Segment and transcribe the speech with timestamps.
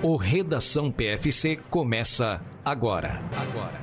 [0.00, 3.20] O Redação PFC começa agora.
[3.36, 3.82] Agora.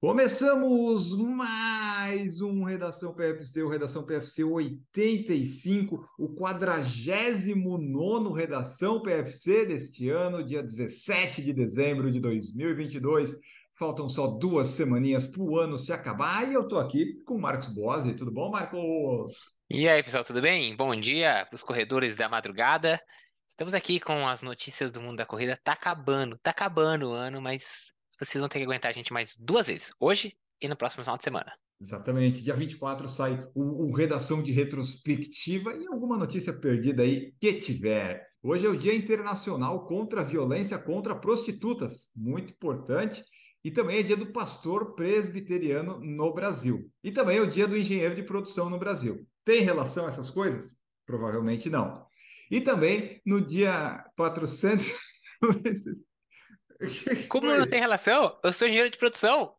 [0.00, 10.44] Começamos mais um Redação PFC, o Redação PFC 85, o 49 Redação PFC deste ano,
[10.44, 13.38] dia 17 de dezembro de 2022.
[13.78, 17.40] Faltam só duas semaninhas para o ano se acabar e eu estou aqui com o
[17.40, 18.12] Marcos Boazzi.
[18.14, 19.56] Tudo bom, Marcos?
[19.70, 20.74] E aí, pessoal, tudo bem?
[20.74, 22.98] Bom dia para os corredores da madrugada.
[23.46, 25.60] Estamos aqui com as notícias do mundo da corrida.
[25.62, 29.36] Tá acabando, tá acabando o ano, mas vocês vão ter que aguentar a gente mais
[29.36, 31.52] duas vezes, hoje e no próximo final de semana.
[31.78, 32.40] Exatamente.
[32.40, 38.26] Dia 24 sai o, o Redação de Retrospectiva e alguma notícia perdida aí que tiver.
[38.42, 43.22] Hoje é o Dia Internacional contra a Violência contra Prostitutas, muito importante.
[43.62, 46.90] E também é dia do pastor presbiteriano no Brasil.
[47.04, 49.26] E também é o dia do engenheiro de produção no Brasil.
[49.48, 50.76] Tem relação a essas coisas?
[51.06, 52.06] Provavelmente não.
[52.50, 54.92] E também no dia 400.
[57.30, 58.38] Como não tem relação?
[58.44, 59.56] Eu sou engenheiro de produção.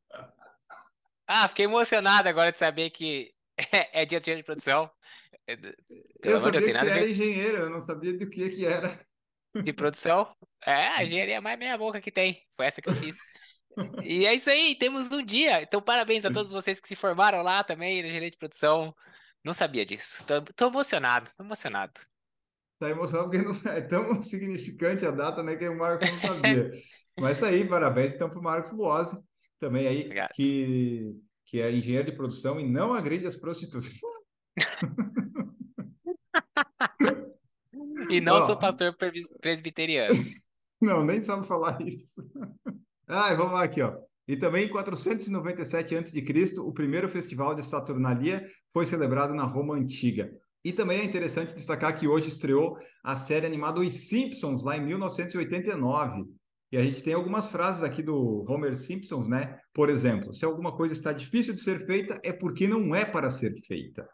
[1.25, 3.33] Ah, fiquei emocionado agora de saber que
[3.91, 4.91] é, dia de engenheiro de produção.
[5.47, 5.75] É, pelo
[6.21, 8.95] eu sabia que você era engenheiro, eu não sabia do que que era.
[9.55, 10.31] De produção?
[10.63, 12.45] É, a engenharia é mais meia boca que tem.
[12.55, 13.17] Foi essa que eu fiz.
[14.03, 15.63] E é isso aí, temos um dia.
[15.63, 18.93] Então, parabéns a todos vocês que se formaram lá também na engenharia de produção.
[19.43, 20.25] Não sabia disso.
[20.25, 21.99] Tô, tô emocionado, tô emocionado.
[22.79, 25.55] Tá emocionado porque não é tão significante a data, né?
[25.55, 26.71] Que o Marcos não sabia.
[27.19, 29.19] Mas tá aí, parabéns então pro Marcos Boazzi,
[29.59, 31.13] também aí, que,
[31.45, 33.99] que é engenheiro de produção e não agride as prostitutas.
[38.09, 38.95] e não sou pastor
[39.41, 40.15] presbiteriano.
[40.81, 42.21] Não, nem sabe falar isso.
[43.05, 43.99] Ah, vamos lá aqui, ó.
[44.29, 50.31] E também em 497 a.C., o primeiro festival de Saturnalia foi celebrado na Roma Antiga.
[50.63, 54.85] E também é interessante destacar que hoje estreou a série animada Os Simpsons, lá em
[54.85, 56.25] 1989.
[56.71, 59.59] E a gente tem algumas frases aqui do Homer Simpson, né?
[59.73, 63.31] Por exemplo, se alguma coisa está difícil de ser feita, é porque não é para
[63.31, 64.07] ser feita.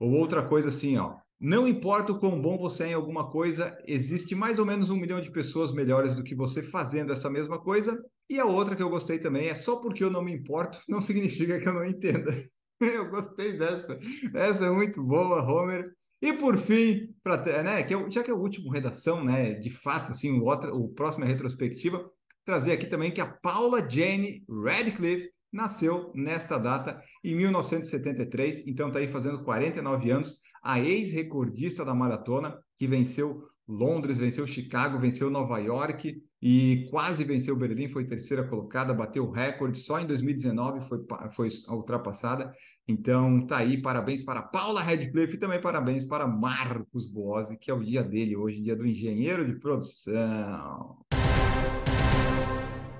[0.00, 1.14] Ou outra coisa assim, ó.
[1.40, 4.96] Não importa o quão bom você é em alguma coisa, existe mais ou menos um
[4.96, 7.96] milhão de pessoas melhores do que você fazendo essa mesma coisa,
[8.28, 11.00] e a outra que eu gostei também é só porque eu não me importo, não
[11.00, 12.34] significa que eu não entenda.
[12.80, 13.98] eu gostei dessa.
[14.34, 15.92] Essa é muito boa, Homer.
[16.20, 20.10] E por fim, pra, né, que já que é o último redação, né, de fato,
[20.10, 22.10] assim, o, outro, o próximo é retrospectiva,
[22.44, 28.98] trazer aqui também que a Paula Jane Radcliffe nasceu nesta data em 1973, então está
[28.98, 35.58] aí fazendo 49 anos, a ex-recordista da maratona, que venceu Londres, venceu Chicago, venceu Nova
[35.58, 40.98] York, e quase venceu Berlim, foi terceira colocada, bateu o recorde, só em 2019 foi,
[41.32, 42.52] foi ultrapassada.
[42.86, 47.74] Então tá aí, parabéns para Paula Redcliffe e também parabéns para Marcos Boazzi, que é
[47.74, 50.96] o dia dele hoje, dia do engenheiro de produção.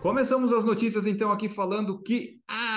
[0.02, 2.67] Começamos as notícias então aqui falando que a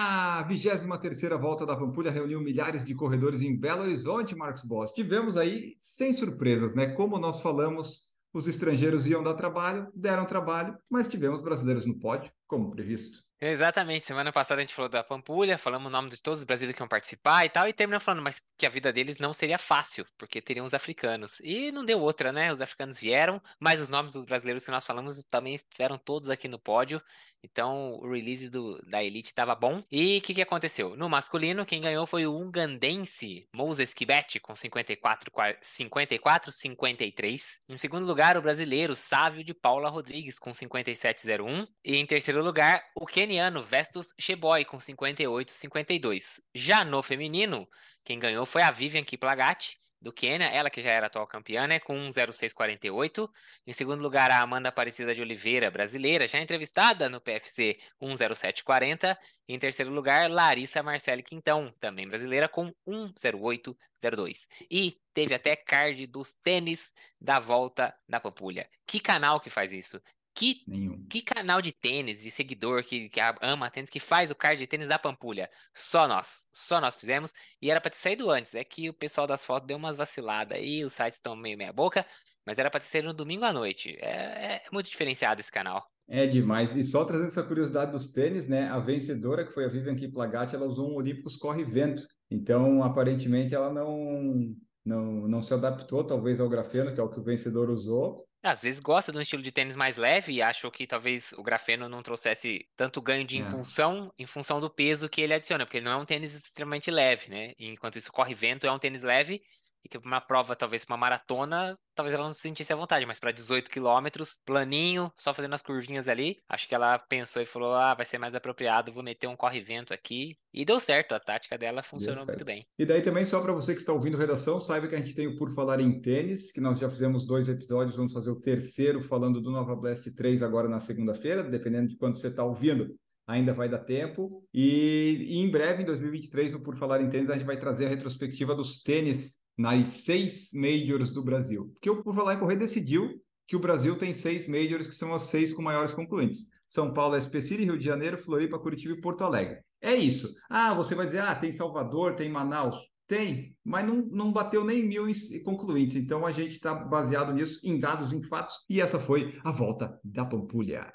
[0.50, 4.92] 23ª volta da Pampulha reuniu milhares de corredores em Belo Horizonte, Marcos Boss.
[4.92, 6.88] Tivemos aí sem surpresas, né?
[6.88, 12.32] Como nós falamos os estrangeiros iam dar trabalho, deram trabalho, mas tivemos brasileiros no pódio,
[12.48, 13.31] como previsto.
[13.44, 14.06] Exatamente.
[14.06, 16.84] Semana passada a gente falou da Pampulha, falamos o nome de todos os brasileiros que
[16.84, 20.06] iam participar e tal, e terminamos falando, mas que a vida deles não seria fácil,
[20.16, 21.40] porque teriam os africanos.
[21.40, 22.54] E não deu outra, né?
[22.54, 26.48] Os africanos vieram, mas os nomes dos brasileiros que nós falamos também estiveram todos aqui
[26.48, 27.02] no pódio.
[27.44, 29.84] Então o release do, da Elite estava bom.
[29.92, 30.96] E o que, que aconteceu?
[30.96, 35.32] No masculino, quem ganhou foi o ugandense Moses Kibet, com 54,
[35.62, 37.64] 54 53.
[37.68, 41.68] Em segundo lugar, o brasileiro Sávio de Paula Rodrigues, com 57,01.
[41.84, 46.42] E em terceiro lugar, o keniano Vestus Sheboy, com 58,52.
[46.54, 47.66] Já no feminino,
[48.04, 51.80] quem ganhou foi a Vivian Kiplagat, do Quênia, ela que já era atual campeã, né,
[51.80, 53.30] com 1,0648.
[53.66, 59.18] Em segundo lugar, a Amanda Aparecida de Oliveira, brasileira, já entrevistada no PFC, 1,0740.
[59.48, 64.48] E em terceiro lugar, Larissa Marcele Quintão, também brasileira, com 1,0802.
[64.70, 68.68] E teve até card dos tênis da volta da Pampulha.
[68.86, 70.02] Que canal que faz isso?
[70.34, 70.64] Que,
[71.10, 74.68] que canal de tênis e seguidor que, que ama tênis que faz o card de
[74.68, 75.50] tênis da Pampulha?
[75.74, 76.48] Só nós.
[76.54, 77.34] Só nós fizemos.
[77.62, 78.56] E era para ter saído antes.
[78.56, 81.74] É que o pessoal das fotos deu umas vaciladas aí, os sites estão meio meia
[81.74, 82.06] boca.
[82.46, 83.98] Mas era para ter saído no domingo à noite.
[84.00, 85.86] É, é muito diferenciado esse canal.
[86.08, 86.76] É demais.
[86.76, 88.68] E só trazendo essa curiosidade dos tênis, né?
[88.70, 92.04] A vencedora, que foi a Vivian Kiplagat, ela usou um Olímpicos Corre Vento.
[92.30, 97.20] Então, aparentemente, ela não, não, não se adaptou, talvez, ao grafeno, que é o que
[97.20, 98.26] o vencedor usou.
[98.44, 101.44] Às vezes gosta de um estilo de tênis mais leve e achou que talvez o
[101.44, 103.40] grafeno não trouxesse tanto ganho de é.
[103.40, 106.90] impulsão em função do peso que ele adiciona, porque ele não é um tênis extremamente
[106.90, 107.54] leve, né?
[107.60, 109.44] Enquanto isso, corre vento é um tênis leve,
[109.84, 113.20] e que uma prova, talvez uma maratona, talvez ela não se sentisse à vontade, mas
[113.20, 117.74] para 18 quilômetros, planinho, só fazendo as curvinhas ali, acho que ela pensou e falou:
[117.74, 120.38] ah, vai ser mais apropriado, vou meter um corre-vento aqui.
[120.54, 122.66] E deu certo, a tática dela funcionou muito bem.
[122.78, 125.28] E daí também, só para você que está ouvindo redação, saiba que a gente tem
[125.28, 129.02] o Por Falar em Tênis, que nós já fizemos dois episódios, vamos fazer o terceiro
[129.02, 132.94] falando do Nova Blast 3 agora na segunda-feira, dependendo de quando você está ouvindo
[133.28, 134.44] ainda vai dar tempo.
[134.54, 137.86] E, e, em breve, em 2023, no Por Falar em Tênis, a gente vai trazer
[137.86, 141.70] a retrospectiva dos tênis nas seis majors do Brasil.
[141.74, 145.14] Porque o Por Falar em Correr decidiu que o Brasil tem seis majors, que são
[145.14, 146.46] as seis com maiores concluintes.
[146.68, 149.60] São Paulo, SP City, Rio de Janeiro, Floripa, Curitiba e Porto Alegre.
[149.82, 150.30] É isso.
[150.50, 152.78] Ah, você vai dizer, ah, tem Salvador, tem Manaus.
[153.08, 155.06] Tem, mas não, não bateu nem mil
[155.44, 155.98] concluintes.
[155.98, 158.66] Então a gente está baseado nisso, em dados, em fatos.
[158.70, 160.90] E essa foi a volta da Pampulha.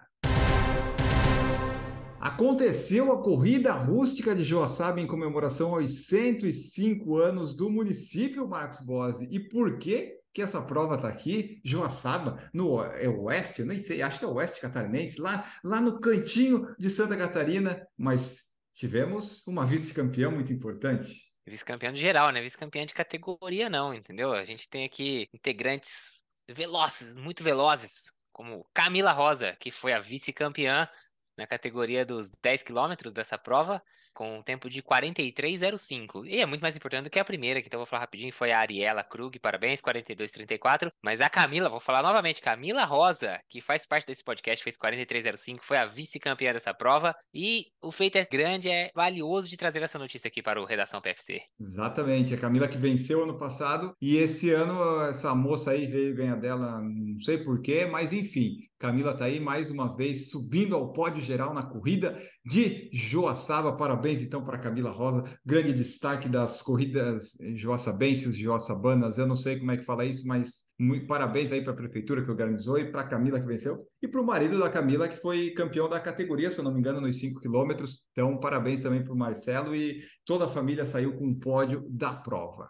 [2.27, 9.29] Aconteceu a corrida rústica de Joaçaba em comemoração aos 105 anos do município, Marcos Bose.
[9.31, 11.61] E por que que essa prova está aqui?
[11.65, 16.01] Joaçaba, no é oeste, eu nem sei, acho que é oeste catarinense, lá, lá no
[16.01, 18.43] cantinho de Santa Catarina, mas
[18.75, 21.15] tivemos uma vice-campeã muito importante.
[21.47, 22.43] Vice-campeã geral, né?
[22.43, 24.33] Vice-campeã de categoria não, entendeu?
[24.33, 30.89] A gente tem aqui integrantes velozes, muito velozes, como Camila Rosa, que foi a vice-campeã
[31.37, 33.83] na categoria dos 10 quilômetros dessa prova,
[34.17, 36.27] com um tempo de 43,05.
[36.27, 38.51] E é muito mais importante do que a primeira, que então vou falar rapidinho, foi
[38.51, 40.91] a Ariela Krug, parabéns, 42,34.
[41.03, 45.59] Mas a Camila, vou falar novamente, Camila Rosa, que faz parte desse podcast, fez 43,05,
[45.61, 47.15] foi a vice-campeã dessa prova.
[47.33, 51.01] E o feito é grande, é valioso de trazer essa notícia aqui para o Redação
[51.01, 51.43] PFC.
[51.61, 56.37] Exatamente, a Camila que venceu ano passado, e esse ano essa moça aí veio ganhar
[56.37, 61.23] dela, não sei porquê, mas enfim, Camila está aí mais uma vez subindo ao pódio
[61.23, 63.75] geral na corrida de Joaçaba.
[63.75, 69.17] Parabéns então para Camila Rosa, grande destaque das corridas joaçabenses, joaçabanas.
[69.17, 72.23] Eu não sei como é que fala isso, mas muito, parabéns aí para a prefeitura
[72.23, 75.17] que organizou e para a Camila que venceu e para o marido da Camila que
[75.17, 78.03] foi campeão da categoria, se eu não me engano, nos 5 quilômetros.
[78.13, 82.13] Então, parabéns também para o Marcelo e toda a família saiu com um pódio da
[82.13, 82.69] prova.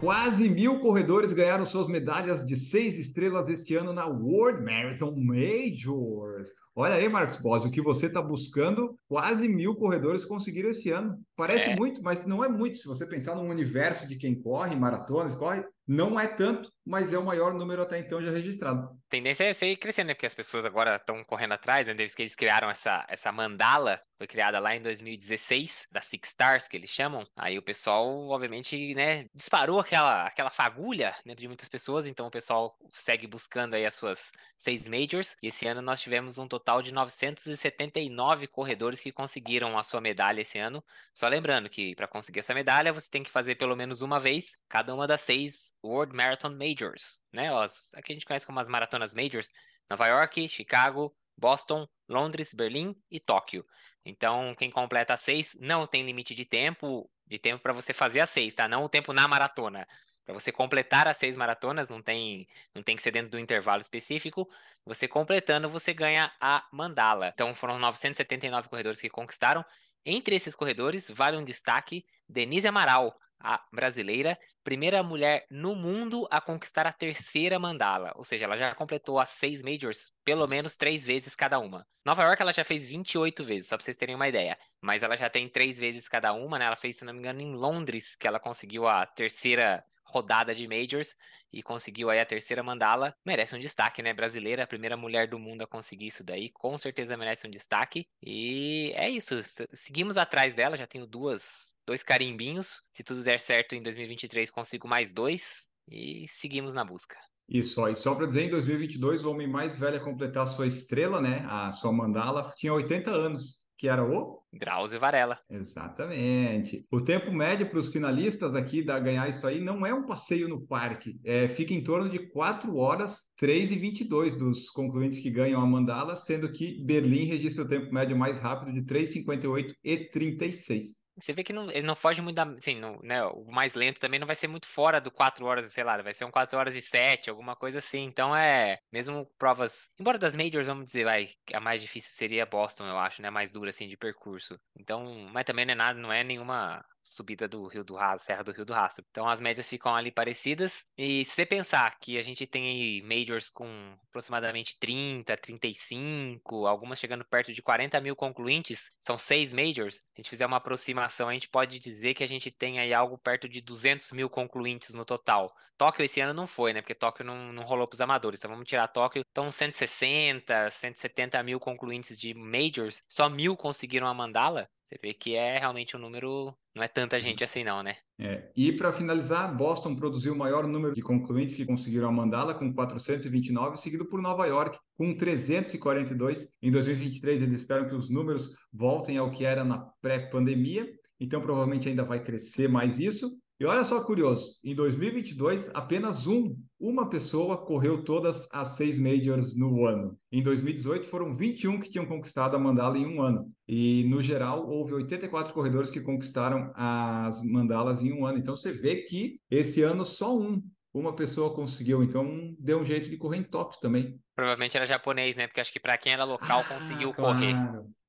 [0.00, 6.50] Quase mil corredores ganharam suas medalhas de seis estrelas este ano na World Marathon Majors.
[6.74, 11.18] Olha aí, Marcos Bosi, o que você está buscando, quase mil corredores conseguiram esse ano.
[11.34, 11.76] Parece é.
[11.76, 12.76] muito, mas não é muito.
[12.76, 17.18] Se você pensar no universo de quem corre, maratonas, corre, não é tanto, mas é
[17.18, 18.88] o maior número até então já registrado.
[19.08, 20.14] Tendência é ser crescendo, né?
[20.14, 21.94] Porque as pessoas agora estão correndo atrás, né?
[21.94, 26.76] Que eles criaram essa, essa mandala, foi criada lá em 2016, da Six Stars, que
[26.76, 27.26] eles chamam.
[27.36, 32.30] Aí o pessoal, obviamente, né, disparou aquela, aquela fagulha dentro de muitas pessoas, então o
[32.30, 35.36] pessoal segue buscando aí as suas seis majors.
[35.42, 40.40] E esse ano nós tivemos um total de 979 corredores que conseguiram a sua medalha
[40.40, 40.82] esse ano.
[41.14, 44.56] Só lembrando que para conseguir essa medalha, você tem que fazer pelo menos uma vez
[44.68, 47.54] cada uma das seis World Marathon Majors, né?
[47.54, 49.50] As, aqui a gente conhece como as maratonas Majors,
[49.88, 53.64] Nova York, Chicago, Boston, Londres, Berlim e Tóquio.
[54.04, 58.30] Então, quem completa seis não tem limite de tempo, de tempo para você fazer as
[58.30, 58.68] seis, tá?
[58.68, 59.86] Não o tempo na maratona.
[60.24, 63.80] Para você completar as seis maratonas, não tem, não tem que ser dentro do intervalo
[63.80, 64.48] específico.
[64.84, 67.28] Você completando, você ganha a mandala.
[67.34, 69.64] Então, foram 979 corredores que conquistaram.
[70.04, 76.40] Entre esses corredores, vale um destaque: Denise Amaral, a brasileira, primeira mulher no mundo a
[76.40, 81.06] conquistar a terceira mandala, ou seja, ela já completou as seis majors pelo menos três
[81.06, 81.86] vezes cada uma.
[82.04, 85.16] Nova York ela já fez 28 vezes, só para vocês terem uma ideia, mas ela
[85.16, 86.64] já tem três vezes cada uma, né?
[86.64, 90.66] Ela fez, se não me engano, em Londres, que ela conseguiu a terceira rodada de
[90.66, 91.16] majors
[91.52, 94.12] e conseguiu aí a terceira mandala, merece um destaque, né?
[94.12, 98.06] Brasileira, a primeira mulher do mundo a conseguir isso daí, com certeza merece um destaque.
[98.22, 99.36] E é isso,
[99.72, 102.82] seguimos atrás dela, já tenho duas, dois carimbinhos.
[102.90, 107.16] Se tudo der certo em 2023, consigo mais dois e seguimos na busca.
[107.48, 110.48] Isso, ó, e só para dizer, em 2022, o homem mais velho a completar a
[110.48, 115.38] sua estrela, né, a sua mandala, tinha 80 anos que era o Drauzio Varela.
[115.50, 116.86] Exatamente.
[116.90, 120.48] O tempo médio para os finalistas aqui da ganhar isso aí não é um passeio
[120.48, 125.30] no parque, é, fica em torno de 4 horas 3 e 22 dos concluintes que
[125.30, 130.10] ganham a mandala, sendo que Berlim registra o tempo médio mais rápido de 3,58 e
[130.10, 131.05] 36.
[131.18, 132.44] Você vê que não, ele não foge muito da.
[132.44, 135.72] Assim, no, né, o mais lento também não vai ser muito fora do 4 horas,
[135.72, 138.04] sei lá, vai ser um 4 horas e 7, alguma coisa assim.
[138.04, 138.78] Então é.
[138.92, 139.90] Mesmo provas.
[139.98, 143.30] Embora das Majors, vamos dizer, vai, a mais difícil seria Boston, eu acho, né?
[143.30, 144.58] Mais dura, assim, de percurso.
[144.78, 145.28] Então.
[145.32, 148.52] Mas também não é nada, não é nenhuma subida do Rio do Rastro, Serra do
[148.52, 149.04] Rio do Rastro.
[149.10, 150.84] Então as médias ficam ali parecidas.
[150.96, 157.24] E se você pensar que a gente tem majors com aproximadamente 30, 35, algumas chegando
[157.24, 159.96] perto de 40 mil concluintes, são seis majors.
[159.96, 162.92] Se a gente fizer uma aproximação a gente pode dizer que a gente tem aí
[162.92, 165.54] algo perto de 200 mil concluintes no total.
[165.76, 166.80] Tóquio esse ano não foi, né?
[166.80, 168.40] Porque Tóquio não, não rolou para os amadores.
[168.40, 169.22] Então vamos tirar Tóquio.
[169.30, 174.68] Então 160, 170 mil concluintes de majors, só mil conseguiram a mandala.
[174.82, 177.96] Você vê que é realmente um número, não é tanta gente assim não, né?
[178.18, 178.50] É.
[178.54, 182.70] E para finalizar, Boston produziu o maior número de concluintes que conseguiram a mandala, com
[182.70, 186.52] 429, seguido por Nova York, com 342.
[186.60, 190.86] Em 2023, eles esperam que os números voltem ao que era na pré-pandemia,
[191.18, 193.40] então provavelmente ainda vai crescer mais isso.
[193.58, 199.56] E olha só curioso, em 2022, apenas um, uma pessoa correu todas as seis majors
[199.56, 200.14] no ano.
[200.30, 203.50] Em 2018, foram 21 que tinham conquistado a mandala em um ano.
[203.66, 208.36] E, no geral, houve 84 corredores que conquistaram as mandalas em um ano.
[208.38, 212.02] Então, você vê que esse ano só um, uma pessoa conseguiu.
[212.02, 214.20] Então, deu um jeito de correr em Tóquio também.
[214.34, 215.46] Provavelmente era japonês, né?
[215.46, 217.34] Porque acho que para quem era local ah, conseguiu claro.
[217.34, 217.56] correr.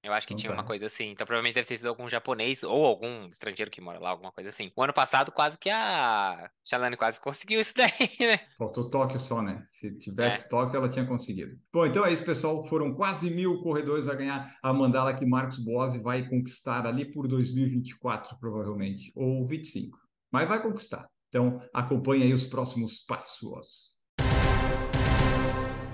[0.08, 1.12] Eu acho que tinha uma coisa assim.
[1.12, 4.50] Então provavelmente deve ter sido algum japonês ou algum estrangeiro que mora lá, alguma coisa
[4.50, 4.72] assim.
[4.76, 8.40] O ano passado quase que a Shalane quase conseguiu isso daí, né?
[8.58, 9.62] Faltou Tóquio só, né?
[9.66, 10.50] Se tivesse É.
[10.50, 11.58] Tóquio, ela tinha conseguido.
[11.74, 12.66] Bom, então é isso, pessoal.
[12.68, 17.28] Foram quase mil corredores a ganhar a mandala que Marcos Boazzi vai conquistar ali por
[17.28, 19.98] 2024, provavelmente, ou 25.
[20.32, 21.06] Mas vai conquistar.
[21.30, 23.97] Então, acompanhe aí os próximos passos.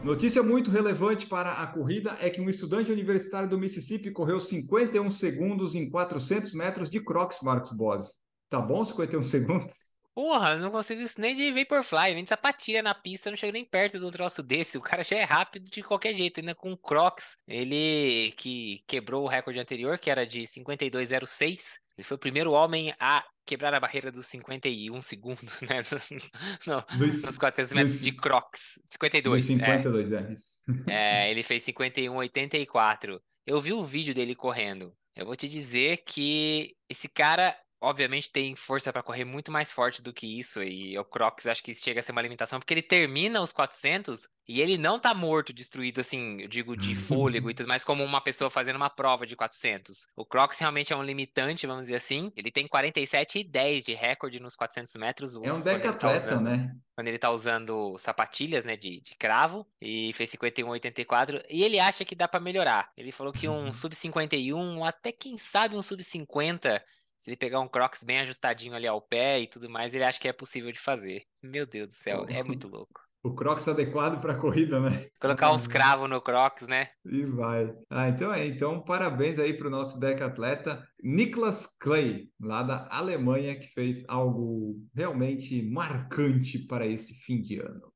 [0.03, 5.09] Notícia muito relevante para a corrida é que um estudante universitário do Mississippi correu 51
[5.09, 8.11] segundos em 400 metros de crocs, Marcos Boazzi.
[8.49, 9.73] Tá bom 51 segundos?
[10.13, 13.63] Porra, não consigo isso nem de Vaporfly, nem de sapatilha na pista, não chego nem
[13.63, 14.77] perto do troço desse.
[14.77, 17.37] O cara já é rápido de qualquer jeito, ainda com Crocs.
[17.47, 21.82] Ele que quebrou o recorde anterior, que era de 52,06.
[21.97, 25.81] Ele foi o primeiro homem a quebrar a barreira dos 51 segundos, né?
[26.65, 28.79] No- Dos, nos 400 metros dos- de Crocs.
[28.83, 29.53] dos 52, é.
[29.53, 30.45] 52, é isso.
[30.89, 33.19] É, ele fez 51,84.
[33.45, 34.93] Eu vi um vídeo dele correndo.
[35.15, 40.01] Eu vou te dizer que esse cara, obviamente, tem força pra correr muito mais forte
[40.01, 40.63] do que isso.
[40.63, 44.29] E o Crocs acho que chega a ser uma limitação, porque ele termina os 400
[44.47, 48.03] e ele não tá morto, destruído, assim, eu digo, de fôlego e tudo mais, como
[48.03, 50.07] uma pessoa fazendo uma prova de 400.
[50.15, 52.31] O Crocs realmente é um limitante, vamos dizer assim.
[52.35, 55.35] Ele tem 47,10 de recorde nos 400 metros.
[55.35, 56.75] É um tá decatleta, usando né?
[56.95, 62.05] quando ele tá usando sapatilhas, né, de, de cravo, e fez 51,84, e ele acha
[62.05, 62.91] que dá pra melhorar.
[62.95, 63.73] Ele falou que um Uhum.
[63.73, 66.83] sub 51, até quem sabe um sub 50,
[67.17, 70.19] se ele pegar um Crocs bem ajustadinho ali ao pé e tudo mais, ele acha
[70.19, 71.23] que é possível de fazer.
[71.41, 73.01] Meu Deus do céu, é muito louco.
[73.23, 75.07] O Crocs adequado para a corrida, né?
[75.17, 76.89] Colocar uns cravos no Crocs, né?
[77.05, 77.73] E vai.
[77.89, 78.45] Ah, então é.
[78.45, 84.75] Então, parabéns aí para o nosso decatleta Niklas Clay, lá da Alemanha, que fez algo
[84.93, 87.92] realmente marcante para este fim de ano.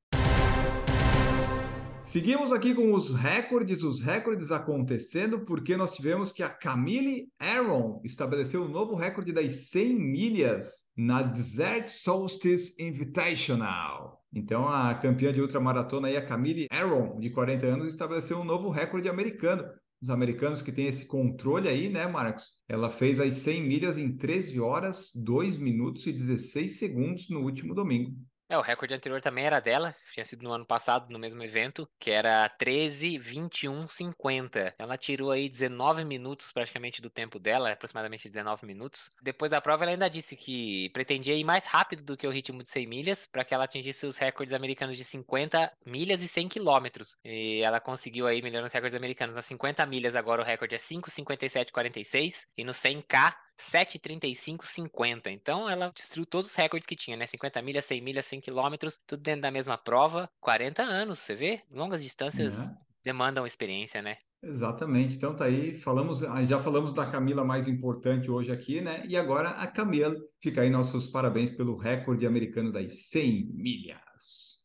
[2.08, 8.00] Seguimos aqui com os recordes, os recordes acontecendo, porque nós tivemos que a Camille Aaron
[8.02, 14.24] estabeleceu um novo recorde das 100 milhas na Desert Solstice Invitational.
[14.34, 18.70] Então, a campeã de ultramaratona aí, a Camille Aaron, de 40 anos, estabeleceu um novo
[18.70, 19.66] recorde americano.
[20.02, 22.64] Os americanos que têm esse controle aí, né, Marcos?
[22.70, 27.76] Ela fez as 100 milhas em 13 horas, 2 minutos e 16 segundos no último
[27.76, 28.16] domingo.
[28.50, 31.88] É, o recorde anterior também era dela, tinha sido no ano passado, no mesmo evento,
[32.00, 34.76] que era 13, 21, 50.
[34.78, 39.12] Ela tirou aí 19 minutos praticamente do tempo dela, aproximadamente 19 minutos.
[39.22, 42.64] Depois da prova, ela ainda disse que pretendia ir mais rápido do que o ritmo
[42.64, 46.48] de 100 milhas, para que ela atingisse os recordes americanos de 50 milhas e 100
[46.48, 47.18] quilômetros.
[47.26, 49.36] E ela conseguiu aí melhorar os recordes americanos.
[49.36, 55.32] Nas 50 milhas, agora o recorde é 5,57,46 e no 100K 7,35,50.
[55.32, 57.26] Então ela destruiu todos os recordes que tinha, né?
[57.26, 60.30] 50 milhas, 100 milhas, 100 quilômetros, tudo dentro da mesma prova.
[60.40, 61.64] 40 anos, você vê?
[61.72, 62.78] Longas distâncias Né?
[63.04, 64.18] demandam experiência, né?
[64.42, 65.16] Exatamente.
[65.16, 69.04] Então tá aí, falamos, ah, já falamos da Camila mais importante hoje aqui, né?
[69.08, 70.16] E agora a Camila.
[70.42, 74.57] Fica aí nossos parabéns pelo recorde americano das 100 milhas.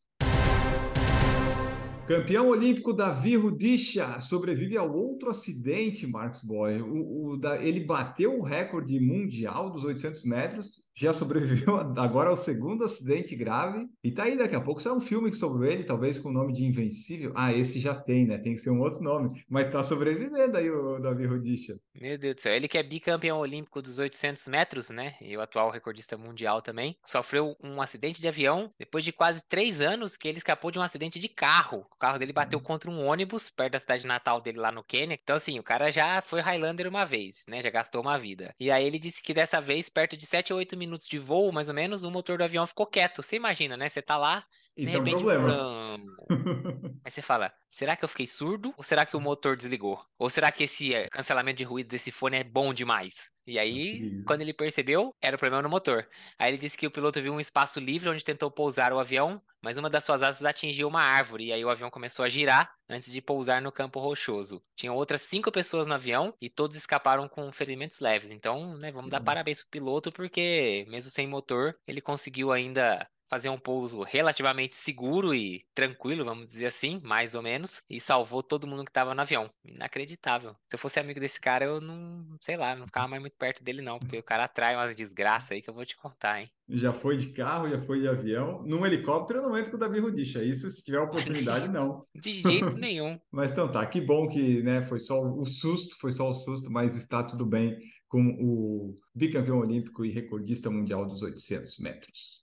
[2.13, 6.79] Campeão olímpico Davi Rudisha sobrevive ao outro acidente, Marcos Boy.
[6.79, 12.83] O, o ele bateu o recorde mundial dos 800 metros, já sobreviveu agora ao segundo
[12.83, 13.87] acidente grave.
[14.03, 16.53] E tá aí, daqui a pouco sai um filme sobre ele, talvez com o nome
[16.53, 17.33] de Invencível.
[17.35, 18.37] Ah, esse já tem, né?
[18.37, 19.43] Tem que ser um outro nome.
[19.49, 21.79] Mas tá sobrevivendo aí o Davi Rudisha.
[21.95, 22.53] Meu Deus do céu.
[22.53, 25.15] Ele que é bicampeão olímpico dos 800 metros, né?
[25.21, 26.95] E o atual recordista mundial também.
[27.05, 30.83] Sofreu um acidente de avião depois de quase três anos que ele escapou de um
[30.83, 31.85] acidente de carro.
[31.91, 35.17] O carro dele bateu contra um ônibus perto da cidade natal dele lá no Quênia.
[35.21, 37.61] Então, assim, o cara já foi Highlander uma vez, né?
[37.61, 38.53] Já gastou uma vida.
[38.59, 41.51] E aí ele disse que dessa vez, perto de 7 ou 8 minutos de voo,
[41.51, 43.21] mais ou menos, o motor do avião ficou quieto.
[43.23, 43.89] Você imagina, né?
[43.89, 45.97] Você tá lá Isso é um problema.
[47.03, 50.03] Aí você fala, será que eu fiquei surdo ou será que o motor desligou?
[50.17, 53.31] Ou será que esse eh, cancelamento de ruído desse fone é bom demais?
[53.45, 56.07] E aí, quando ele percebeu, era o problema no motor.
[56.39, 59.41] Aí ele disse que o piloto viu um espaço livre onde tentou pousar o avião,
[59.61, 62.73] mas uma das suas asas atingiu uma árvore, e aí o avião começou a girar
[62.87, 64.63] antes de pousar no campo rochoso.
[64.77, 68.31] Tinham outras cinco pessoas no avião e todos escaparam com ferimentos leves.
[68.31, 69.25] Então, né, vamos dar bom.
[69.25, 75.33] parabéns pro piloto, porque mesmo sem motor, ele conseguiu ainda fazer um pouso relativamente seguro
[75.33, 79.21] e tranquilo, vamos dizer assim, mais ou menos, e salvou todo mundo que estava no
[79.21, 79.49] avião.
[79.65, 80.55] Inacreditável.
[80.67, 83.63] Se eu fosse amigo desse cara, eu não, sei lá, não ficava mais muito perto
[83.63, 86.51] dele não, porque o cara atrai umas desgraças aí que eu vou te contar, hein?
[86.69, 88.61] Já foi de carro, já foi de avião.
[88.67, 90.43] Num helicóptero eu não entro com o Davi Rudisha.
[90.43, 92.05] Isso, se tiver oportunidade, não.
[92.13, 93.19] De jeito nenhum.
[93.33, 96.71] Mas então tá, que bom que né, foi só o susto, foi só o susto,
[96.71, 102.42] mas está tudo bem com o bicampeão olímpico e recordista mundial dos 800 metros.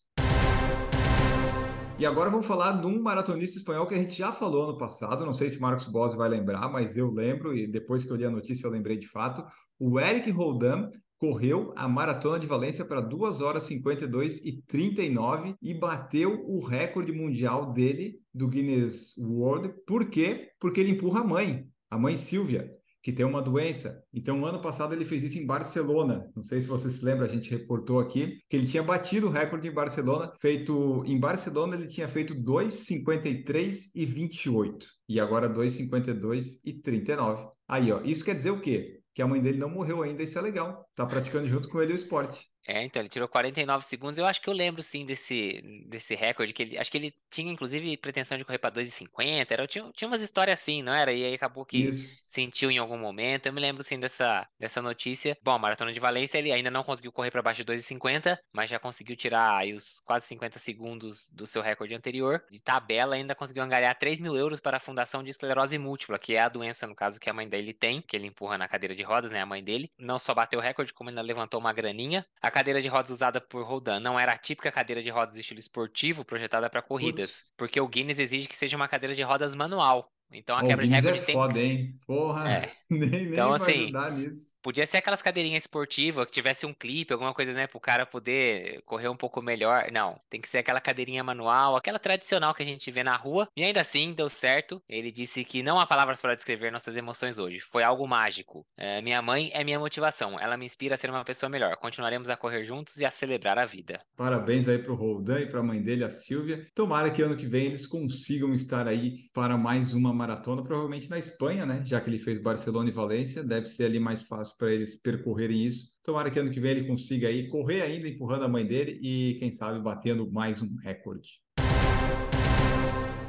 [2.00, 5.26] E agora vamos falar de um maratonista espanhol que a gente já falou no passado.
[5.26, 8.24] Não sei se Marcos Bose vai lembrar, mas eu lembro, e depois que eu li
[8.24, 9.44] a notícia eu lembrei de fato.
[9.78, 10.88] O Eric Roldan
[11.18, 17.12] correu a maratona de Valência para 2 horas 52 e 39 e bateu o recorde
[17.12, 19.74] mundial dele do Guinness World.
[19.86, 20.48] Por quê?
[20.58, 24.02] Porque ele empurra a mãe, a mãe Silvia, que tem uma doença.
[24.12, 26.30] Então, ano passado ele fez isso em Barcelona.
[26.34, 29.30] Não sei se você se lembra, a gente reportou aqui que ele tinha batido o
[29.30, 30.32] recorde em Barcelona.
[30.40, 37.48] Feito em Barcelona, ele tinha feito 2:53 e 28 e agora 2:52 e 39.
[37.68, 39.00] Aí, ó, isso quer dizer o quê?
[39.14, 40.86] Que a mãe dele não morreu ainda, isso é legal.
[40.94, 42.49] Tá praticando junto com ele o esporte.
[42.66, 44.18] É, então, ele tirou 49 segundos.
[44.18, 46.52] Eu acho que eu lembro, sim, desse, desse recorde.
[46.52, 49.50] que ele, Acho que ele tinha, inclusive, pretensão de correr para 2,50.
[49.50, 51.12] Era, tinha, tinha umas histórias assim, não era?
[51.12, 52.22] E aí acabou que Isso.
[52.26, 53.46] sentiu em algum momento.
[53.46, 55.36] Eu me lembro, sim, dessa, dessa notícia.
[55.42, 58.70] Bom, a Maratona de Valência, ele ainda não conseguiu correr para baixo de 2,50, mas
[58.70, 62.44] já conseguiu tirar aí os quase 50 segundos do seu recorde anterior.
[62.50, 66.34] De tabela, ainda conseguiu angariar 3 mil euros para a Fundação de Esclerose Múltipla, que
[66.34, 68.94] é a doença, no caso, que a mãe dele tem, que ele empurra na cadeira
[68.94, 69.40] de rodas, né?
[69.40, 69.90] A mãe dele.
[69.98, 72.26] Não só bateu o recorde, como ainda levantou uma graninha.
[72.40, 75.40] A cadeira de rodas usada por Roldan não era a típica cadeira de rodas de
[75.40, 79.54] estilo esportivo projetada para corridas, porque o Guinness exige que seja uma cadeira de rodas
[79.54, 80.12] manual.
[80.32, 81.98] Então a quebra de Guinness é recorde tem foda, que hein?
[82.06, 82.72] Porra, É.
[82.90, 84.49] nem, nem Então, assim, nisso.
[84.62, 88.82] Podia ser aquelas cadeirinhas esportivas que tivesse um clipe, alguma coisa, né, pro cara poder
[88.82, 89.90] correr um pouco melhor.
[89.90, 93.48] Não, tem que ser aquela cadeirinha manual, aquela tradicional que a gente vê na rua.
[93.56, 94.82] E ainda assim, deu certo.
[94.88, 97.60] Ele disse que não há palavras para descrever nossas emoções hoje.
[97.60, 98.66] Foi algo mágico.
[98.76, 100.38] É, minha mãe é minha motivação.
[100.38, 101.76] Ela me inspira a ser uma pessoa melhor.
[101.76, 104.00] Continuaremos a correr juntos e a celebrar a vida.
[104.16, 106.64] Parabéns aí pro Roldan e para a mãe dele, a Silvia.
[106.74, 111.18] Tomara que ano que vem eles consigam estar aí para mais uma maratona, provavelmente na
[111.18, 111.82] Espanha, né?
[111.86, 115.64] Já que ele fez Barcelona e Valência, deve ser ali mais fácil para eles percorrerem
[115.66, 115.90] isso.
[116.02, 119.36] Tomara que ano que vem ele consiga aí correr ainda empurrando a mãe dele e
[119.38, 121.40] quem sabe batendo mais um recorde.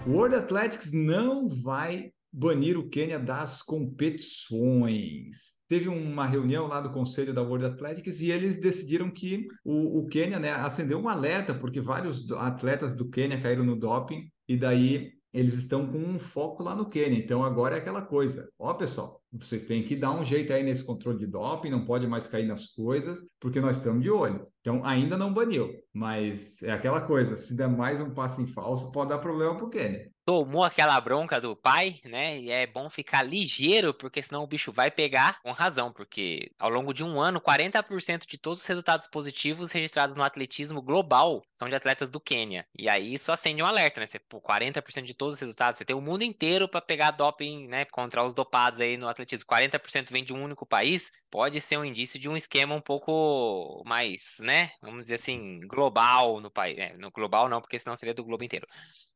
[0.07, 5.51] World Athletics não vai banir o Quênia das competições.
[5.67, 10.07] Teve uma reunião lá do conselho da World Athletics e eles decidiram que o, o
[10.07, 15.13] Quênia né, acendeu um alerta, porque vários atletas do Quênia caíram no doping, e daí
[15.34, 17.17] eles estão com um foco lá no Quênia.
[17.17, 18.49] Então agora é aquela coisa.
[18.60, 22.05] Ó, pessoal, vocês têm que dar um jeito aí nesse controle de doping, não pode
[22.07, 24.45] mais cair nas coisas, porque nós estamos de olho.
[24.59, 27.37] Então ainda não baniu, mas é aquela coisa.
[27.37, 30.11] Se der mais um passo em falso, pode dar problema pro Quênia.
[30.23, 32.39] Tomou aquela bronca do pai, né?
[32.39, 36.69] E é bom ficar ligeiro, porque senão o bicho vai pegar com razão, porque ao
[36.69, 41.67] longo de um ano, 40% de todos os resultados positivos registrados no atletismo global são
[41.67, 42.67] de atletas do Quênia.
[42.77, 44.05] E aí isso acende um alerta, né?
[44.05, 47.67] Você, pô, 40% de todos os resultados, você tem o mundo inteiro para pegar doping,
[47.67, 47.86] né?
[47.86, 49.45] Contra os dopados aí no atletismo.
[49.45, 53.84] 40% vem de um único país, pode ser um indício de um esquema um pouco
[53.86, 54.71] mais, né?
[54.81, 56.77] Vamos dizer assim, global no país.
[56.77, 58.67] É, no global não, porque senão seria do globo inteiro.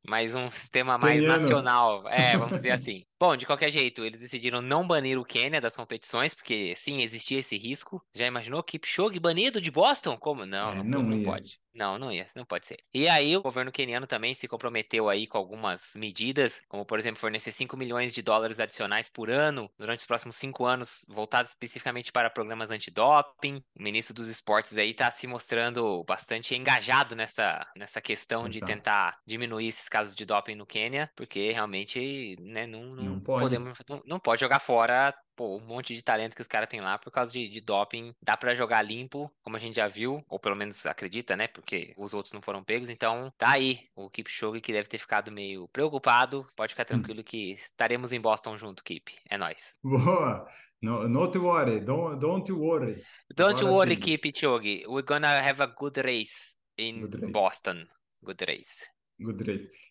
[0.07, 1.25] Mas um sistema mais Queniano.
[1.25, 3.05] nacional, é, vamos dizer assim.
[3.19, 7.39] Bom, de qualquer jeito, eles decidiram não banir o Quênia das competições, porque sim, existia
[7.39, 8.03] esse risco.
[8.13, 10.17] Já imaginou Kipchoge banido de Boston?
[10.17, 10.45] Como?
[10.45, 11.59] Não, É, não, não não pode.
[11.75, 12.77] Não, não ia, não pode ser.
[12.93, 17.19] E aí o governo queniano também se comprometeu aí com algumas medidas, como por exemplo
[17.19, 22.11] fornecer 5 milhões de dólares adicionais por ano durante os próximos cinco anos, voltados especificamente
[22.13, 23.61] para programas antidoping.
[23.77, 28.71] O ministro dos esportes aí está se mostrando bastante engajado nessa, nessa questão de Exato.
[28.71, 33.43] tentar diminuir esses casos de doping no Quênia, porque realmente, né, não, não, Não pode.
[33.43, 36.81] podemos, não, não pode jogar fora pô, um monte de talento que os caras têm
[36.81, 38.13] lá por causa de, de doping.
[38.21, 41.47] Dá pra jogar limpo, como a gente já viu, ou pelo menos acredita, né?
[41.47, 42.89] Porque os outros não foram pegos.
[42.89, 46.47] Então, tá aí o Kipchoge que deve ter ficado meio preocupado.
[46.55, 49.11] Pode ficar tranquilo que estaremos em Boston junto, Kip.
[49.29, 49.75] É nóis.
[49.83, 50.47] Boa!
[50.81, 53.01] No, not worry, don't, don't worry.
[53.35, 53.97] Don't Agora worry.
[53.97, 54.85] Kipchoge.
[54.87, 57.31] We're gonna have a good race in Good race.
[57.31, 57.87] Boston.
[58.23, 58.94] Good race.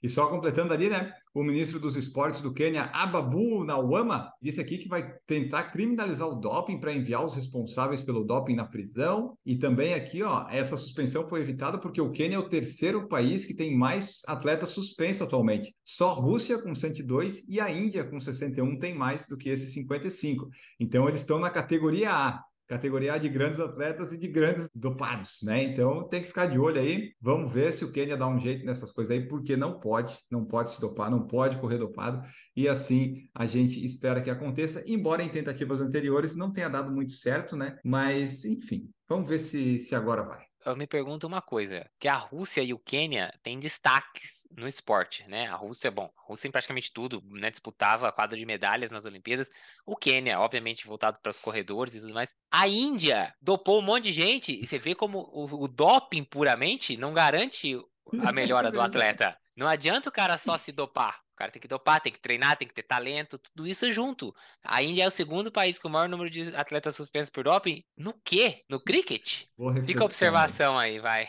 [0.02, 1.12] E só completando ali, né?
[1.34, 6.34] O ministro dos esportes do Quênia, Ababu Nawama, disse aqui que vai tentar criminalizar o
[6.34, 9.36] doping para enviar os responsáveis pelo doping na prisão.
[9.44, 13.46] E também aqui, ó, essa suspensão foi evitada porque o Quênia é o terceiro país
[13.46, 15.74] que tem mais atletas suspensos atualmente.
[15.84, 19.72] Só a Rússia com 102 e a Índia com 61 tem mais do que esses
[19.72, 20.48] 55.
[20.78, 25.62] Então eles estão na categoria A categoria de grandes atletas e de grandes dopados, né?
[25.62, 27.12] Então tem que ficar de olho aí.
[27.20, 30.44] Vamos ver se o Quênia dá um jeito nessas coisas aí, porque não pode, não
[30.44, 32.26] pode se dopar, não pode correr dopado.
[32.56, 37.12] E assim a gente espera que aconteça, embora em tentativas anteriores não tenha dado muito
[37.12, 37.78] certo, né?
[37.84, 42.16] Mas enfim, vamos ver se, se agora vai eu me pergunto uma coisa, que a
[42.16, 45.46] Rússia e o Quênia têm destaques no esporte, né?
[45.48, 49.04] A Rússia, bom, a Rússia em praticamente tudo, né, disputava a quadra de medalhas nas
[49.04, 49.50] Olimpíadas.
[49.84, 52.34] O Quênia, obviamente, voltado para os corredores e tudo mais.
[52.50, 56.96] A Índia dopou um monte de gente e você vê como o, o doping puramente
[56.96, 57.78] não garante
[58.22, 59.36] a melhora do atleta.
[59.56, 61.23] Não adianta o cara só se dopar.
[61.34, 64.32] O cara tem que dopar, tem que treinar, tem que ter talento, tudo isso junto.
[64.62, 67.82] A Índia é o segundo país com o maior número de atletas suspensos por doping.
[67.96, 68.62] No quê?
[68.70, 69.46] No cricket?
[69.84, 71.28] Fica a observação aí, vai.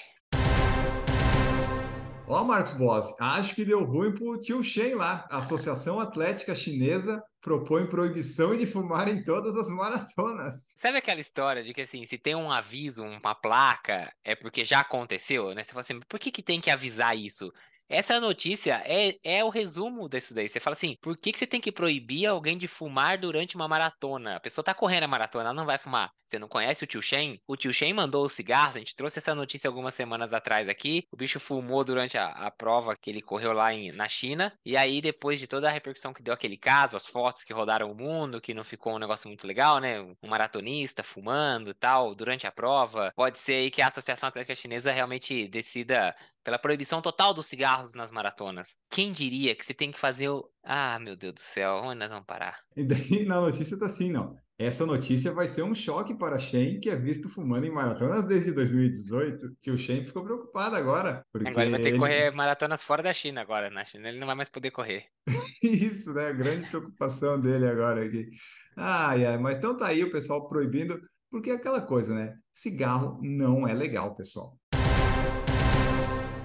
[2.28, 5.28] Ó, Marcos Boss, acho que deu ruim pro tio Shen lá.
[5.30, 10.72] A Associação Atlética Chinesa propõe proibição de fumar em todas as maratonas.
[10.76, 14.80] Sabe aquela história de que, assim, se tem um aviso, uma placa, é porque já
[14.82, 15.63] aconteceu, né?
[15.63, 17.52] Você fala assim, por que, que tem que avisar isso?
[17.88, 20.50] Essa notícia é, é o resumo disso daí.
[20.50, 23.67] Você fala assim, por que, que você tem que proibir alguém de fumar durante uma
[23.67, 24.36] maratona?
[24.36, 26.12] A pessoa tá correndo a maratona, ela não vai fumar.
[26.26, 27.39] Você não conhece o tio Shen?
[27.48, 31.06] O tio Shen mandou o cigarro, a gente trouxe essa notícia algumas semanas atrás aqui.
[31.12, 34.52] O bicho fumou durante a, a prova que ele correu lá em, na China.
[34.65, 37.91] E aí, depois de toda a repercussão que deu aquele caso, as fotos que rodaram
[37.91, 40.02] o mundo, que não ficou um negócio muito legal, né?
[40.02, 43.13] Um maratonista fumando e tal, durante a prova.
[43.15, 47.95] Pode ser aí que a Associação Atlética Chinesa realmente decida pela proibição total dos cigarros
[47.95, 48.77] nas maratonas.
[48.91, 50.47] Quem diria que você tem que fazer o.
[50.63, 52.60] Ah, meu Deus do céu, onde nós vamos parar?
[52.77, 54.38] E daí na notícia tá assim, não.
[54.58, 58.53] Essa notícia vai ser um choque para Shen, que é visto fumando em maratonas desde
[58.53, 61.25] 2018, que o Shen ficou preocupado agora.
[61.34, 63.69] Porque agora ele vai ter que correr maratonas fora da China agora.
[63.69, 65.08] Na China ele não vai mais poder correr.
[65.62, 66.27] Isso, né?
[66.27, 68.29] A grande preocupação dele agora aqui.
[68.77, 72.38] Ai, ai, mas então tá aí o pessoal proibindo, porque é aquela coisa, né?
[72.53, 74.58] Cigarro não é legal, pessoal.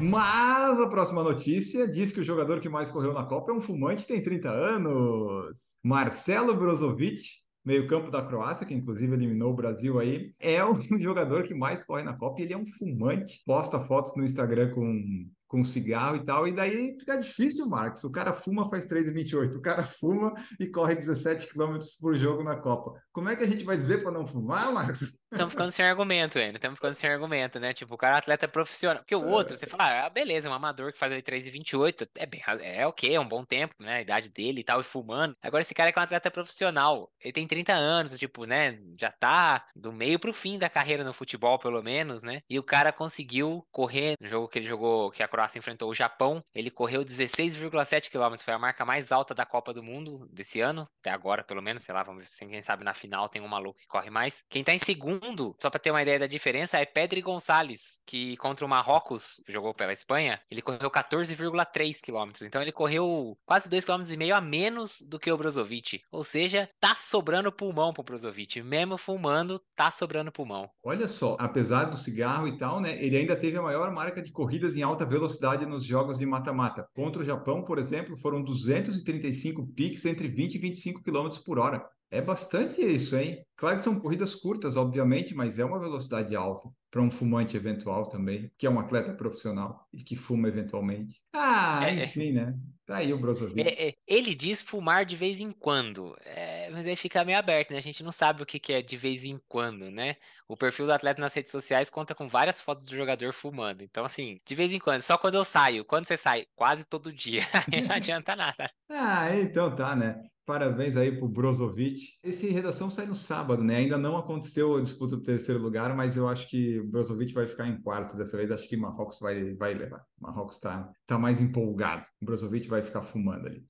[0.00, 3.60] Mas a próxima notícia diz que o jogador que mais correu na Copa é um
[3.60, 5.76] fumante, tem 30 anos.
[5.84, 7.20] Marcelo Brozovic,
[7.62, 12.02] meio-campo da Croácia, que inclusive eliminou o Brasil aí, é o jogador que mais corre
[12.02, 13.42] na Copa e ele é um fumante.
[13.44, 18.04] Posta fotos no Instagram com com cigarro e tal, e daí fica difícil, Marcos.
[18.04, 22.54] O cara fuma faz 3,28, o cara fuma e corre 17 km por jogo na
[22.54, 22.92] Copa.
[23.12, 25.18] Como é que a gente vai dizer para não fumar, Marcos?
[25.32, 27.72] Estamos ficando sem argumento ainda, estamos ficando sem argumento, né?
[27.72, 29.02] Tipo, o cara é atleta profissional.
[29.02, 32.26] Porque o outro, você fala, ah, beleza, é um amador que faz ali 3,28, é
[32.26, 33.96] bem, é ok, é um bom tempo, né?
[33.96, 35.36] A idade dele e tal, e fumando.
[35.42, 38.78] Agora, esse cara é, é um atleta profissional, ele tem 30 anos, tipo, né?
[38.98, 42.42] Já tá do meio pro fim da carreira no futebol, pelo menos, né?
[42.48, 45.94] E o cara conseguiu correr no jogo que ele jogou, que a Croácia enfrentou o
[45.94, 46.44] Japão.
[46.54, 50.86] Ele correu 16,7 km, foi a marca mais alta da Copa do Mundo desse ano,
[51.00, 53.78] até agora, pelo menos, sei lá, vamos ver, quem sabe na final tem um maluco
[53.78, 54.42] que corre mais.
[54.50, 58.36] Quem tá em segundo, só para ter uma ideia da diferença, é Pedri Gonçalves, que
[58.36, 62.44] contra o Marrocos, jogou pela Espanha, ele correu 14,3 km.
[62.44, 66.02] Então ele correu quase 2,5 km a menos do que o Brozovic.
[66.12, 68.62] Ou seja, tá sobrando pulmão pro Brozovic.
[68.62, 70.68] Mesmo fumando, tá sobrando pulmão.
[70.84, 74.30] Olha só, apesar do cigarro e tal, né, ele ainda teve a maior marca de
[74.30, 75.29] corridas em alta velocidade
[75.68, 76.86] nos jogos de mata-mata.
[76.94, 81.86] Contra o Japão, por exemplo, foram 235 piques entre 20 e 25 km por hora.
[82.10, 83.44] É bastante isso, hein?
[83.56, 88.08] Claro que são corridas curtas, obviamente, mas é uma velocidade alta para um fumante eventual
[88.08, 91.22] também, que é um atleta profissional e que fuma eventualmente.
[91.32, 92.04] Ah, é, é.
[92.04, 92.58] enfim, né?
[92.90, 93.60] Tá aí o Brozovic.
[93.60, 97.70] É, é, ele diz fumar de vez em quando, é, mas aí fica meio aberto,
[97.70, 97.78] né?
[97.78, 100.16] A gente não sabe o que, que é de vez em quando, né?
[100.48, 103.82] O perfil do atleta nas redes sociais conta com várias fotos do jogador fumando.
[103.82, 105.84] Então, assim, de vez em quando, só quando eu saio.
[105.84, 106.46] Quando você sai?
[106.56, 107.42] Quase todo dia.
[107.72, 108.68] Aí não adianta nada.
[108.90, 110.20] Ah, então tá, né?
[110.50, 112.18] Parabéns aí pro Brozovic.
[112.24, 113.76] Esse redação sai no sábado, né?
[113.76, 117.46] Ainda não aconteceu a disputa do terceiro lugar, mas eu acho que o Brozovic vai
[117.46, 118.50] ficar em quarto dessa vez.
[118.50, 120.04] Acho que Marrocos vai, vai levar.
[120.20, 122.04] Marrocos tá, tá mais empolgado.
[122.20, 123.64] O Brozovic vai ficar fumando ali.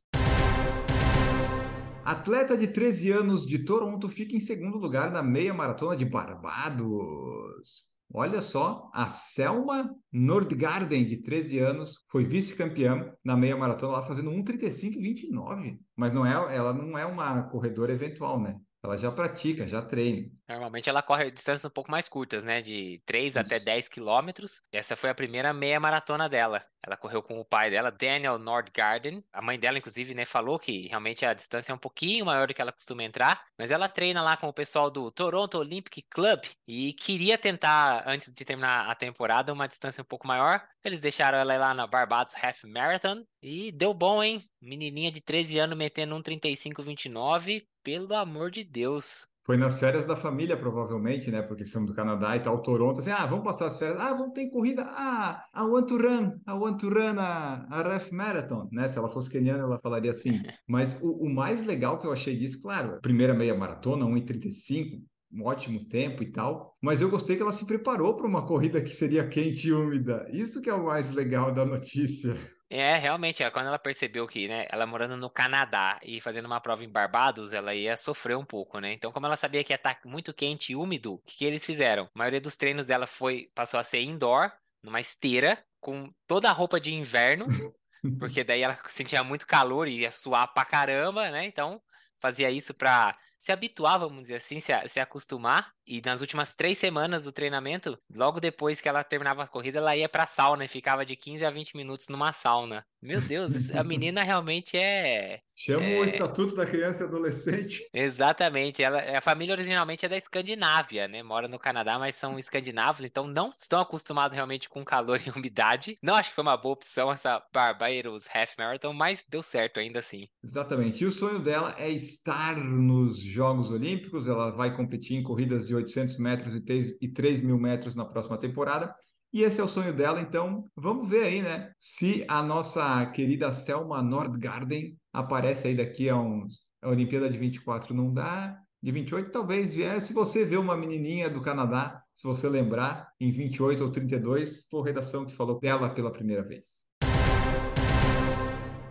[2.04, 7.90] Atleta de 13 anos de Toronto fica em segundo lugar na meia maratona de Barbados.
[8.12, 14.30] Olha só, a Selma Nordgarden, de 13 anos, foi vice-campeã na meia maratona, lá fazendo
[14.32, 15.78] 1,35,29.
[15.94, 18.58] Mas não é, ela não é uma corredora eventual, né?
[18.82, 20.28] ela já pratica, já treina.
[20.50, 22.60] Normalmente ela corre distâncias um pouco mais curtas, né?
[22.60, 24.60] De 3 até 10 quilômetros.
[24.72, 26.60] Essa foi a primeira meia maratona dela.
[26.84, 29.22] Ela correu com o pai dela, Daniel Nordgarden.
[29.32, 32.54] A mãe dela, inclusive, né, falou que realmente a distância é um pouquinho maior do
[32.54, 33.44] que ela costuma entrar.
[33.56, 38.32] Mas ela treina lá com o pessoal do Toronto Olympic Club e queria tentar, antes
[38.32, 40.66] de terminar a temporada, uma distância um pouco maior.
[40.82, 44.44] Eles deixaram ela ir lá na Barbados Half Marathon e deu bom, hein?
[44.60, 47.64] Menininha de 13 anos metendo um 35-29.
[47.82, 49.29] Pelo amor de Deus.
[49.42, 51.42] Foi nas férias da família, provavelmente, né?
[51.42, 54.32] Porque somos do Canadá e tal, Toronto, assim, ah, vamos passar as férias, ah, vamos
[54.32, 58.68] ter corrida, ah, a want to run, a want to run a, a Ref Marathon,
[58.70, 58.88] né?
[58.88, 60.32] Se ela fosse keniana, ela falaria assim.
[60.68, 65.44] Mas o, o mais legal que eu achei disso, claro, primeira meia maratona, 1,35, um
[65.44, 68.90] ótimo tempo e tal, mas eu gostei que ela se preparou para uma corrida que
[68.90, 70.26] seria quente e úmida.
[70.32, 72.36] Isso que é o mais legal da notícia.
[72.72, 76.84] É, realmente, quando ela percebeu que, né, ela morando no Canadá e fazendo uma prova
[76.84, 78.92] em Barbados, ela ia sofrer um pouco, né?
[78.92, 81.44] Então, como ela sabia que ia estar tá muito quente e úmido, o que, que
[81.44, 82.04] eles fizeram?
[82.04, 84.52] A maioria dos treinos dela foi passou a ser indoor,
[84.84, 87.46] numa esteira, com toda a roupa de inverno,
[88.20, 91.44] porque daí ela sentia muito calor e ia suar pra caramba, né?
[91.46, 91.82] Então,
[92.20, 95.72] fazia isso pra se habituar, vamos dizer assim, se, se acostumar.
[95.86, 99.96] E nas últimas três semanas do treinamento, logo depois que ela terminava a corrida, ela
[99.96, 102.86] ia pra sauna e ficava de 15 a 20 minutos numa sauna.
[103.00, 105.40] Meu Deus, a menina realmente é.
[105.62, 106.00] Chama é...
[106.00, 107.86] o Estatuto da Criança e Adolescente.
[107.92, 108.82] Exatamente.
[108.82, 111.22] Ela, a família originalmente é da Escandinávia, né?
[111.22, 115.98] Mora no Canadá, mas são escandinavos, então não estão acostumados realmente com calor e umidade.
[116.02, 119.98] Não acho que foi uma boa opção essa Barbados Half Marathon, mas deu certo ainda
[119.98, 120.28] assim.
[120.42, 121.04] Exatamente.
[121.04, 124.28] E o sonho dela é estar nos Jogos Olímpicos.
[124.28, 128.94] Ela vai competir em corridas de 800 metros e 3 mil metros na próxima temporada.
[129.30, 131.70] E esse é o sonho dela, então vamos ver aí, né?
[131.78, 136.60] Se a nossa querida Selma Nordgarden aparece aí daqui a uns.
[136.82, 140.00] A Olimpíada de 24 não dá, de 28 talvez vier.
[140.00, 144.80] Se você vê uma menininha do Canadá, se você lembrar, em 28 ou 32, foi
[144.80, 146.80] a redação que falou dela pela primeira vez.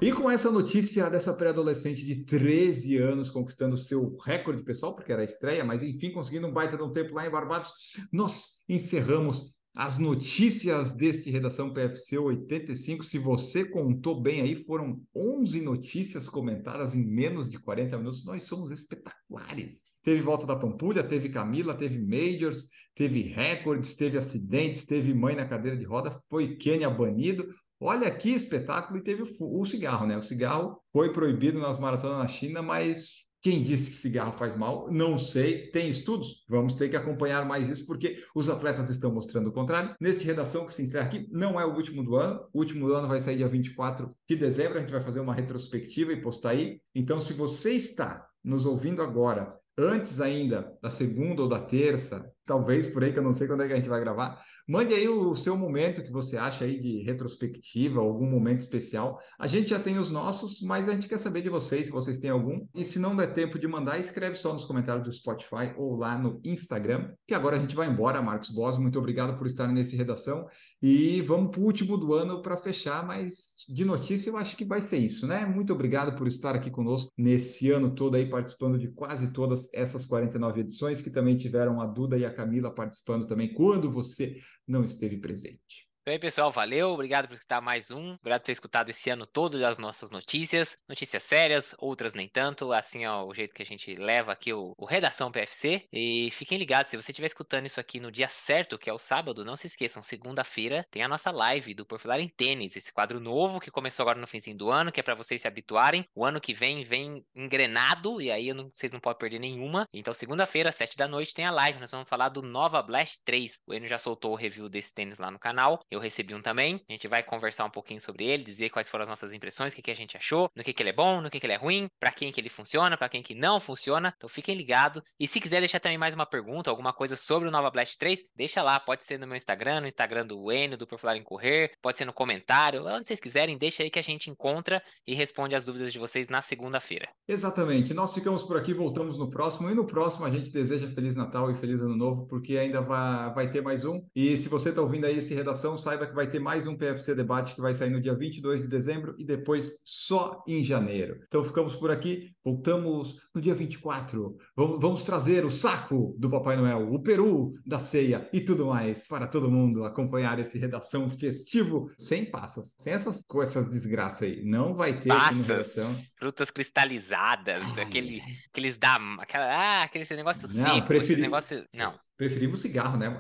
[0.01, 5.21] E com essa notícia dessa pré-adolescente de 13 anos conquistando seu recorde pessoal, porque era
[5.21, 7.69] a estreia, mas enfim, conseguindo um baita de um tempo lá em Barbados,
[8.09, 13.01] nós encerramos as notícias deste Redação PFC 85.
[13.01, 18.25] Se você contou bem aí, foram 11 notícias comentadas em menos de 40 minutos.
[18.25, 19.85] Nós somos espetaculares.
[20.03, 25.47] Teve volta da Pampulha, teve Camila, teve Majors, teve recordes, teve acidentes, teve mãe na
[25.47, 27.47] cadeira de roda, foi Quênia banido,
[27.81, 30.17] Olha que espetáculo e teve o, cigarro, né?
[30.17, 34.91] O cigarro foi proibido nas maratonas na China, mas quem disse que cigarro faz mal?
[34.91, 35.67] Não sei.
[35.67, 36.43] Tem estudos?
[36.49, 39.95] Vamos ter que acompanhar mais isso, porque os atletas estão mostrando o contrário.
[39.99, 42.41] Neste redação que se encerra aqui, não é o último do ano.
[42.53, 44.77] O último do ano vai sair dia 24 de dezembro.
[44.77, 46.81] A gente vai fazer uma retrospectiva e postar aí.
[46.93, 52.87] Então, se você está nos ouvindo agora, antes ainda da segunda ou da terça, talvez
[52.87, 55.09] por aí que eu não sei quando é que a gente vai gravar, Mande aí
[55.09, 59.19] o seu momento que você acha aí de retrospectiva, algum momento especial.
[59.39, 62.19] A gente já tem os nossos, mas a gente quer saber de vocês, se vocês
[62.19, 62.67] têm algum.
[62.75, 66.15] E se não der tempo de mandar, escreve só nos comentários do Spotify ou lá
[66.19, 67.11] no Instagram.
[67.25, 68.77] Que agora a gente vai embora, Marcos Boss.
[68.77, 70.45] Muito obrigado por estar nesse redação.
[70.79, 74.63] E vamos para o último do ano para fechar, mas de notícia eu acho que
[74.63, 75.45] vai ser isso, né?
[75.45, 80.05] Muito obrigado por estar aqui conosco nesse ano todo aí, participando de quase todas essas
[80.05, 84.37] 49 edições, que também tiveram a Duda e a Camila participando também quando você
[84.69, 85.88] não esteve presente.
[86.05, 89.63] Aí, pessoal, valeu, obrigado por escutar mais um, obrigado por ter escutado esse ano todo
[89.63, 93.93] as nossas notícias, notícias sérias, outras nem tanto, assim é o jeito que a gente
[93.95, 97.99] leva aqui o, o Redação PFC, e fiquem ligados, se você estiver escutando isso aqui
[97.99, 101.75] no dia certo, que é o sábado, não se esqueçam, segunda-feira tem a nossa live
[101.75, 104.91] do Por Falar em Tênis, esse quadro novo que começou agora no finzinho do ano,
[104.91, 108.71] que é para vocês se habituarem, o ano que vem vem engrenado, e aí não,
[108.73, 112.09] vocês não podem perder nenhuma, então segunda-feira, sete da noite, tem a live, nós vamos
[112.09, 115.37] falar do Nova Blast 3, o Eno já soltou o review desse tênis lá no
[115.37, 116.81] canal, eu recebi um também.
[116.87, 119.75] A gente vai conversar um pouquinho sobre ele, dizer quais foram as nossas impressões, o
[119.75, 121.53] que, que a gente achou, no que, que ele é bom, no que, que ele
[121.53, 124.13] é ruim, para quem que ele funciona, para quem que não funciona.
[124.17, 125.01] Então fiquem ligados.
[125.19, 128.25] E se quiser deixar também mais uma pergunta, alguma coisa sobre o Nova Blast 3,
[128.35, 128.79] deixa lá.
[128.79, 131.97] Pode ser no meu Instagram, no Instagram do Enio, do Por Falar em Correr, pode
[131.97, 135.65] ser no comentário, onde vocês quiserem, deixa aí que a gente encontra e responde as
[135.65, 137.09] dúvidas de vocês na segunda-feira.
[137.27, 137.93] Exatamente.
[137.93, 139.69] Nós ficamos por aqui, voltamos no próximo.
[139.69, 143.33] E no próximo a gente deseja Feliz Natal e Feliz Ano Novo, porque ainda vai,
[143.33, 144.03] vai ter mais um.
[144.15, 147.15] E se você está ouvindo aí esse redação, saiba que vai ter mais um PFC
[147.15, 151.19] Debate que vai sair no dia 22 de dezembro e depois só em janeiro.
[151.27, 154.37] Então ficamos por aqui, voltamos no dia 24.
[154.55, 159.07] Vamos, vamos trazer o saco do Papai Noel, o peru da ceia e tudo mais
[159.07, 164.43] para todo mundo acompanhar esse redação festivo sem passas, sem essas coisas desgraças aí.
[164.43, 165.75] Não vai ter passas,
[166.17, 171.21] frutas cristalizadas, Ai, aquele, aqueles da, aquela, ah, aquele negócio não, seco, preferi...
[171.21, 171.97] negócio, não.
[172.17, 173.17] Preferimos cigarro, né?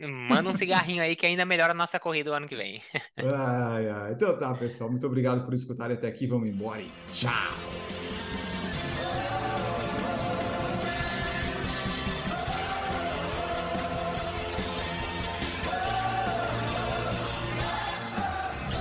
[0.00, 2.80] Manda um cigarrinho aí que ainda melhora a nossa corrida o ano que vem.
[3.18, 4.12] ai, ai.
[4.12, 4.90] Então tá, pessoal.
[4.90, 6.26] Muito obrigado por escutarem até aqui.
[6.26, 7.32] Vamos embora e tchau!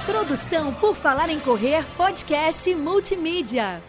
[0.06, 3.82] Produção por Falar em Correr, podcast multimídia.